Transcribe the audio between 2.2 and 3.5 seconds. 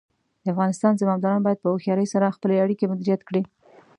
خپلې اړیکې مدیریت کړي.